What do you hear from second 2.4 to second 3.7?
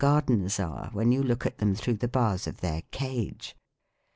of their cage.